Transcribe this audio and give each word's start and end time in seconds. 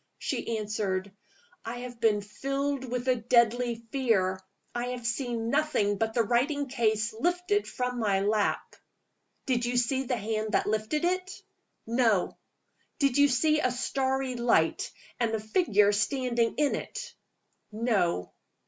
She 0.17 0.57
answered. 0.57 1.11
"I 1.63 1.81
have 1.81 1.99
been 1.99 2.21
filled 2.21 2.85
with 2.85 3.07
a 3.07 3.17
deadly 3.17 3.75
fear. 3.91 4.41
I 4.73 4.85
have 4.87 5.05
seen 5.05 5.51
nothing 5.51 5.99
but 5.99 6.15
the 6.15 6.23
writing 6.23 6.67
case 6.69 7.13
lifted 7.13 7.67
from 7.67 7.99
my 7.99 8.21
lap." 8.21 8.75
"Did 9.45 9.63
you 9.63 9.77
see 9.77 10.01
the 10.05 10.17
hand 10.17 10.53
that 10.53 10.65
lifted 10.65 11.05
it?" 11.05 11.31
"No." 11.85 12.35
"Did 12.97 13.19
you 13.19 13.27
see 13.27 13.59
a 13.59 13.69
starry 13.69 14.33
light, 14.33 14.91
and 15.19 15.35
a 15.35 15.39
figure 15.39 15.91
standing 15.91 16.55
in 16.57 16.73
it?" 16.73 17.13
"No." 17.71 18.33